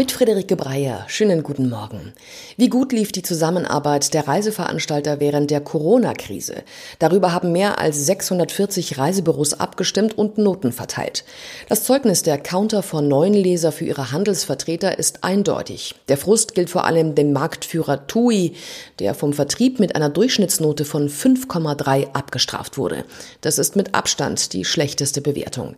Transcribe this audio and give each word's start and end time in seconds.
Mit 0.00 0.12
Friederike 0.12 0.56
Breyer. 0.56 1.04
Schönen 1.08 1.42
guten 1.42 1.68
Morgen. 1.68 2.14
Wie 2.56 2.70
gut 2.70 2.90
lief 2.90 3.12
die 3.12 3.20
Zusammenarbeit 3.20 4.14
der 4.14 4.26
Reiseveranstalter 4.26 5.20
während 5.20 5.50
der 5.50 5.60
Corona-Krise? 5.60 6.62
Darüber 6.98 7.34
haben 7.34 7.52
mehr 7.52 7.78
als 7.78 8.06
640 8.06 8.96
Reisebüros 8.96 9.60
abgestimmt 9.60 10.16
und 10.16 10.38
Noten 10.38 10.72
verteilt. 10.72 11.22
Das 11.68 11.84
Zeugnis 11.84 12.22
der 12.22 12.38
Counter 12.38 12.82
von 12.82 13.08
neuen 13.08 13.34
Leser 13.34 13.72
für 13.72 13.84
ihre 13.84 14.10
Handelsvertreter 14.10 14.98
ist 14.98 15.22
eindeutig. 15.22 15.94
Der 16.08 16.16
Frust 16.16 16.54
gilt 16.54 16.70
vor 16.70 16.86
allem 16.86 17.14
dem 17.14 17.34
Marktführer 17.34 18.06
TUI, 18.06 18.54
der 19.00 19.12
vom 19.12 19.34
Vertrieb 19.34 19.80
mit 19.80 19.96
einer 19.96 20.08
Durchschnittsnote 20.08 20.86
von 20.86 21.10
5,3 21.10 22.14
abgestraft 22.14 22.78
wurde. 22.78 23.04
Das 23.42 23.58
ist 23.58 23.76
mit 23.76 23.94
Abstand 23.94 24.54
die 24.54 24.64
schlechteste 24.64 25.20
Bewertung. 25.20 25.76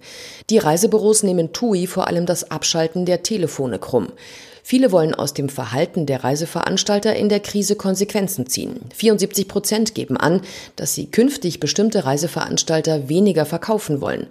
Die 0.49 0.59
Reisebüros 0.59 1.25
nehmen 1.25 1.53
TUI 1.53 1.89
vor 1.89 2.07
allem 2.07 2.25
das 2.25 2.53
Abschalten 2.53 3.05
der 3.05 3.25
Telefone 3.25 3.81
krumm. 3.81 4.12
Viele 4.63 4.93
wollen 4.93 5.15
aus 5.15 5.35
dem 5.35 5.49
Verhalten 5.49 6.07
der 6.07 6.23
Reiseveranstalter 6.23 7.15
in 7.17 7.29
der 7.29 7.41
Krise 7.41 7.75
Konsequenzen 7.75 8.47
ziehen. 8.47 8.81
74 8.95 9.49
Prozent 9.49 9.95
geben 9.95 10.17
an, 10.17 10.41
dass 10.77 10.95
sie 10.95 11.07
künftig 11.07 11.59
bestimmte 11.59 12.05
Reiseveranstalter 12.05 13.09
weniger 13.09 13.45
verkaufen 13.45 14.01
wollen. 14.01 14.29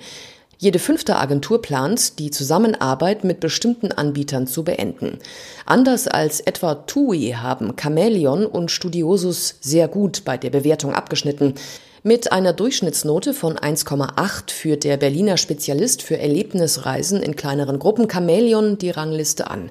Jede 0.57 0.77
fünfte 0.77 1.16
Agentur 1.16 1.59
plant, 1.59 2.20
die 2.20 2.30
Zusammenarbeit 2.30 3.23
mit 3.23 3.40
bestimmten 3.40 3.91
Anbietern 3.91 4.45
zu 4.45 4.63
beenden. 4.63 5.17
Anders 5.66 6.07
als 6.07 6.40
etwa 6.40 6.76
TUI 6.76 7.35
haben 7.35 7.76
Chameleon 7.76 8.45
und 8.45 8.70
Studiosus 8.70 9.55
sehr 9.59 9.88
gut 9.88 10.23
bei 10.23 10.38
der 10.38 10.52
Bewertung 10.52 10.93
abgeschnitten. 10.93 11.55
Mit 12.04 12.32
einer 12.32 12.52
Durchschnittsnote 12.52 13.32
von 13.35 13.57
1,8 13.57 14.49
führt 14.49 14.85
der 14.85 14.98
Berliner 14.98 15.38
Spezialist 15.38 16.02
für 16.02 16.18
Erlebnisreisen 16.18 17.21
in 17.21 17.35
kleineren 17.35 17.77
Gruppen 17.77 18.07
Chameleon 18.07 18.80
die 18.80 18.90
Rangliste 18.90 19.52
an. 19.52 19.70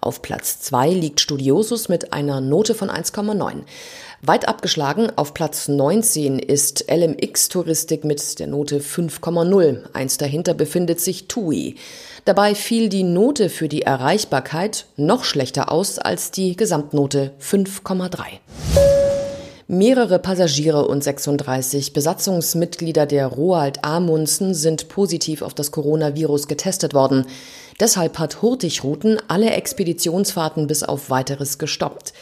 Auf 0.00 0.22
Platz 0.22 0.60
2 0.60 0.90
liegt 0.90 1.20
Studiosus 1.20 1.88
mit 1.88 2.12
einer 2.12 2.40
Note 2.40 2.76
von 2.76 2.88
1,9. 2.88 3.62
Weit 4.20 4.46
abgeschlagen 4.46 5.10
auf 5.16 5.34
Platz 5.34 5.66
19 5.66 6.38
ist 6.38 6.84
LMX 6.88 7.48
Touristik 7.48 8.04
mit 8.04 8.38
der 8.38 8.46
Note 8.46 8.78
5,0. 8.78 9.92
Eins 9.92 10.18
dahinter 10.18 10.54
befindet 10.54 11.00
sich 11.00 11.26
TUI. 11.26 11.74
Dabei 12.24 12.54
fiel 12.54 12.90
die 12.90 13.02
Note 13.02 13.48
für 13.48 13.66
die 13.66 13.82
Erreichbarkeit 13.82 14.86
noch 14.96 15.24
schlechter 15.24 15.72
aus 15.72 15.98
als 15.98 16.30
die 16.30 16.54
Gesamtnote 16.54 17.32
5,3. 17.40 18.81
Mehrere 19.74 20.18
Passagiere 20.18 20.86
und 20.86 21.02
36 21.02 21.94
Besatzungsmitglieder 21.94 23.06
der 23.06 23.26
Roald 23.26 23.82
Amundsen 23.82 24.52
sind 24.52 24.88
positiv 24.88 25.40
auf 25.40 25.54
das 25.54 25.70
Coronavirus 25.70 26.46
getestet 26.46 26.92
worden. 26.92 27.24
Deshalb 27.80 28.18
hat 28.18 28.42
Hurtigruten 28.42 29.18
alle 29.28 29.48
Expeditionsfahrten 29.48 30.66
bis 30.66 30.82
auf 30.82 31.08
weiteres 31.08 31.56
gestoppt. 31.56 32.12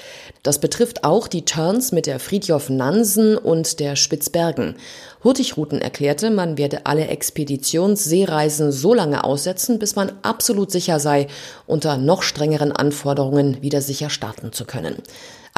Das 0.44 0.60
betrifft 0.60 1.02
auch 1.02 1.26
die 1.26 1.44
Turns 1.44 1.90
mit 1.90 2.06
der 2.06 2.20
Friedjof 2.20 2.70
Nansen 2.70 3.36
und 3.36 3.80
der 3.80 3.96
Spitzbergen. 3.96 4.76
Hurtigruten 5.24 5.80
erklärte, 5.80 6.30
man 6.30 6.56
werde 6.56 6.86
alle 6.86 7.08
Expeditionsseereisen 7.08 8.70
so 8.70 8.94
lange 8.94 9.24
aussetzen, 9.24 9.80
bis 9.80 9.96
man 9.96 10.12
absolut 10.22 10.70
sicher 10.70 11.00
sei, 11.00 11.26
unter 11.66 11.96
noch 11.96 12.22
strengeren 12.22 12.70
Anforderungen 12.70 13.60
wieder 13.60 13.82
sicher 13.82 14.08
starten 14.08 14.52
zu 14.52 14.64
können. 14.66 15.02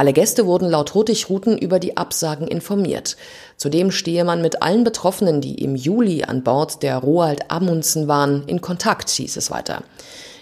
Alle 0.03 0.13
Gäste 0.13 0.47
wurden 0.47 0.69
laut 0.69 0.95
Hurtigruten 0.95 1.57
über 1.57 1.79
die 1.79 1.97
Absagen 1.97 2.49
informiert. 2.49 3.17
Zudem 3.57 3.93
stehe 3.93 4.25
man 4.25 4.43
mit 4.43 4.61
allen 4.61 4.83
Betroffenen, 4.83 5.41
die 5.41 5.63
im 5.63 5.77
Juli 5.77 6.25
an 6.25 6.43
Bord 6.43 6.83
der 6.83 6.99
Roald 6.99 7.53
Amundsen 7.53 8.09
waren, 8.09 8.43
in 8.49 8.61
Kontakt, 8.61 9.09
hieß 9.11 9.37
es 9.37 9.53
weiter. 9.53 9.85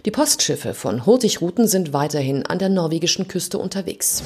Die 0.07 0.11
Postschiffe 0.11 0.73
von 0.73 1.05
Hurtigruten 1.05 1.69
sind 1.69 1.93
weiterhin 1.93 2.47
an 2.47 2.59
der 2.59 2.71
norwegischen 2.71 3.29
Küste 3.29 3.59
unterwegs. 3.59 4.23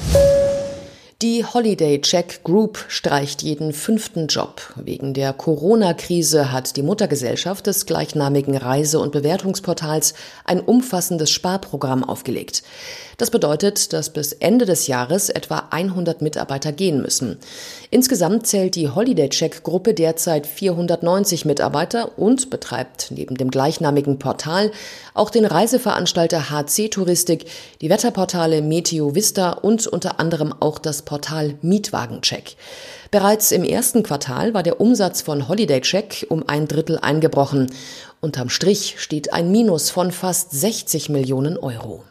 Die 1.25 1.43
Holiday 1.43 1.99
Check 2.01 2.43
Group 2.43 2.85
streicht 2.87 3.41
jeden 3.41 3.73
fünften 3.73 4.27
Job. 4.27 4.61
Wegen 4.75 5.15
der 5.15 5.33
Corona-Krise 5.33 6.51
hat 6.51 6.75
die 6.75 6.83
Muttergesellschaft 6.83 7.65
des 7.65 7.87
gleichnamigen 7.87 8.55
Reise- 8.55 8.99
und 8.99 9.11
Bewertungsportals 9.11 10.13
ein 10.43 10.59
umfassendes 10.59 11.31
Sparprogramm 11.31 12.03
aufgelegt. 12.03 12.61
Das 13.17 13.31
bedeutet, 13.31 13.91
dass 13.91 14.11
bis 14.11 14.33
Ende 14.33 14.65
des 14.65 14.85
Jahres 14.85 15.29
etwa 15.29 15.69
100 15.71 16.21
Mitarbeiter 16.21 16.71
gehen 16.71 17.01
müssen. 17.01 17.37
Insgesamt 17.89 18.45
zählt 18.45 18.75
die 18.75 18.89
Holiday 18.89 19.29
Check 19.29 19.63
Gruppe 19.63 19.95
derzeit 19.95 20.45
490 20.45 21.45
Mitarbeiter 21.45 22.19
und 22.19 22.51
betreibt 22.51 23.07
neben 23.09 23.35
dem 23.35 23.49
gleichnamigen 23.49 24.19
Portal 24.19 24.71
auch 25.15 25.31
den 25.31 25.45
Reiseveranstalter 25.45 26.51
HC 26.51 26.89
Touristik, 26.89 27.45
die 27.81 27.89
Wetterportale 27.89 28.61
Meteo 28.61 29.15
Vista 29.15 29.53
und 29.53 29.87
unter 29.87 30.19
anderem 30.19 30.53
auch 30.59 30.77
das 30.77 31.01
Portal 31.01 31.14
Mietwagencheck. 31.61 32.55
Bereits 33.11 33.51
im 33.51 33.63
ersten 33.63 34.03
Quartal 34.03 34.53
war 34.53 34.63
der 34.63 34.81
Umsatz 34.81 35.21
von 35.21 35.47
Holiday 35.47 35.81
Check 35.81 36.25
um 36.29 36.47
ein 36.47 36.67
Drittel 36.67 36.97
eingebrochen. 36.97 37.71
Unterm 38.21 38.49
Strich 38.49 38.95
steht 38.97 39.33
ein 39.33 39.51
Minus 39.51 39.89
von 39.89 40.11
fast 40.11 40.51
60 40.51 41.09
Millionen 41.09 41.57
Euro. 41.57 42.03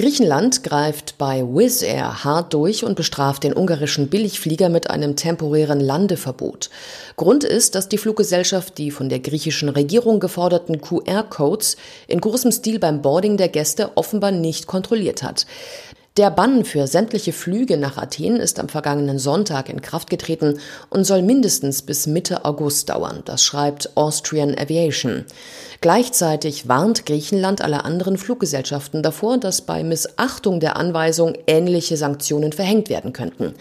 Griechenland 0.00 0.62
greift 0.62 1.18
bei 1.18 1.42
Wizz 1.42 1.82
Air 1.82 2.24
hart 2.24 2.54
durch 2.54 2.84
und 2.84 2.94
bestraft 2.94 3.44
den 3.44 3.54
ungarischen 3.54 4.08
Billigflieger 4.08 4.70
mit 4.70 4.88
einem 4.88 5.14
temporären 5.14 5.78
Landeverbot. 5.78 6.70
Grund 7.16 7.44
ist, 7.44 7.74
dass 7.74 7.90
die 7.90 7.98
Fluggesellschaft 7.98 8.78
die 8.78 8.92
von 8.92 9.10
der 9.10 9.18
griechischen 9.18 9.68
Regierung 9.68 10.18
geforderten 10.18 10.80
QR-Codes 10.80 11.76
in 12.06 12.18
großem 12.18 12.50
Stil 12.50 12.78
beim 12.78 13.02
Boarding 13.02 13.36
der 13.36 13.50
Gäste 13.50 13.90
offenbar 13.96 14.30
nicht 14.30 14.66
kontrolliert 14.66 15.22
hat. 15.22 15.44
Der 16.16 16.30
Bann 16.32 16.64
für 16.64 16.88
sämtliche 16.88 17.32
Flüge 17.32 17.76
nach 17.76 17.96
Athen 17.96 18.36
ist 18.36 18.58
am 18.58 18.68
vergangenen 18.68 19.20
Sonntag 19.20 19.68
in 19.68 19.80
Kraft 19.80 20.10
getreten 20.10 20.58
und 20.88 21.04
soll 21.04 21.22
mindestens 21.22 21.82
bis 21.82 22.08
Mitte 22.08 22.44
August 22.44 22.88
dauern. 22.88 23.22
Das 23.26 23.44
schreibt 23.44 23.96
Austrian 23.96 24.58
Aviation. 24.58 25.24
Gleichzeitig 25.80 26.66
warnt 26.66 27.06
Griechenland 27.06 27.62
alle 27.62 27.84
anderen 27.84 28.18
Fluggesellschaften 28.18 29.04
davor, 29.04 29.38
dass 29.38 29.62
bei 29.62 29.84
Missachtung 29.84 30.58
der 30.58 30.76
Anweisung 30.76 31.34
ähnliche 31.46 31.96
Sanktionen 31.96 32.52
verhängt 32.52 32.88
werden 32.88 33.12
könnten. 33.12 33.54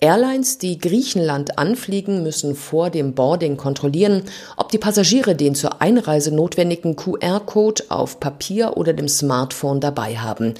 Airlines, 0.00 0.58
die 0.58 0.78
Griechenland 0.78 1.58
anfliegen, 1.58 2.22
müssen 2.22 2.56
vor 2.56 2.90
dem 2.90 3.14
Boarding 3.14 3.56
kontrollieren, 3.56 4.24
ob 4.56 4.70
die 4.70 4.78
Passagiere 4.78 5.34
den 5.34 5.54
zur 5.54 5.80
Einreise 5.80 6.34
notwendigen 6.34 6.96
QR-Code 6.96 7.84
auf 7.88 8.18
Papier 8.18 8.76
oder 8.76 8.92
dem 8.92 9.08
Smartphone 9.08 9.80
dabei 9.80 10.16
haben. 10.18 10.54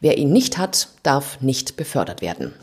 Wer 0.00 0.16
ihn 0.16 0.32
nicht 0.32 0.58
hat, 0.58 0.88
darf 1.02 1.40
nicht 1.40 1.76
befördert 1.76 2.22
werden. 2.22 2.54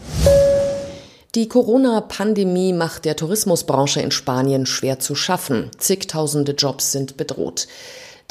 Die 1.35 1.49
Corona-Pandemie 1.49 2.71
macht 2.71 3.03
der 3.03 3.17
Tourismusbranche 3.17 3.99
in 3.99 4.11
Spanien 4.11 4.65
schwer 4.65 4.99
zu 4.99 5.15
schaffen. 5.15 5.69
Zigtausende 5.77 6.53
Jobs 6.53 6.93
sind 6.93 7.17
bedroht. 7.17 7.67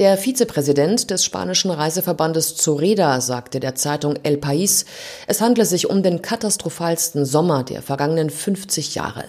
Der 0.00 0.19
Vizepräsident 0.19 1.09
des 1.12 1.25
spanischen 1.25 1.71
Reiseverbandes 1.71 2.56
Zoreda 2.56 3.21
sagte 3.21 3.60
der 3.60 3.77
Zeitung 3.77 4.19
El 4.25 4.38
País, 4.38 4.87
es 5.28 5.41
handle 5.41 5.65
sich 5.65 5.88
um 5.88 6.03
den 6.03 6.21
katastrophalsten 6.21 7.25
Sommer 7.25 7.62
der 7.62 7.81
vergangenen 7.81 8.28
50 8.28 8.97
Jahre. 8.97 9.27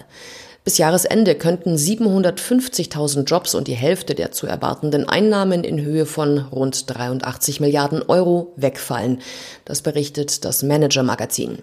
Bis 0.66 0.78
Jahresende 0.78 1.36
könnten 1.36 1.76
750.000 1.76 3.22
Jobs 3.22 3.54
und 3.54 3.68
die 3.68 3.76
Hälfte 3.76 4.16
der 4.16 4.32
zu 4.32 4.48
erwartenden 4.48 5.08
Einnahmen 5.08 5.62
in 5.62 5.80
Höhe 5.80 6.06
von 6.06 6.38
rund 6.38 6.90
83 6.90 7.60
Milliarden 7.60 8.02
Euro 8.02 8.52
wegfallen. 8.56 9.20
Das 9.64 9.80
berichtet 9.80 10.44
das 10.44 10.64
Manager-Magazin. 10.64 11.58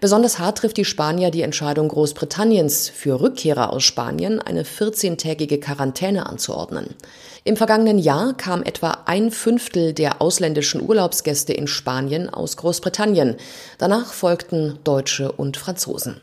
Besonders 0.00 0.38
hart 0.38 0.56
trifft 0.56 0.78
die 0.78 0.86
Spanier 0.86 1.30
die 1.30 1.42
Entscheidung 1.42 1.88
Großbritanniens, 1.88 2.88
für 2.88 3.20
Rückkehrer 3.20 3.70
aus 3.70 3.84
Spanien 3.84 4.40
eine 4.40 4.62
14-tägige 4.62 5.60
Quarantäne 5.60 6.24
anzuordnen. 6.24 6.94
Im 7.44 7.58
vergangenen 7.58 7.98
Jahr 7.98 8.34
kam 8.34 8.62
etwa 8.62 9.02
ein 9.04 9.30
Fünftel 9.30 9.92
der 9.92 10.22
ausländischen 10.22 10.80
Urlaubsgäste 10.80 11.52
in 11.52 11.66
Spanien 11.66 12.30
aus 12.30 12.56
Großbritannien. 12.56 13.36
Danach 13.76 14.14
folgten 14.14 14.78
Deutsche 14.84 15.32
und 15.32 15.58
Franzosen. 15.58 16.22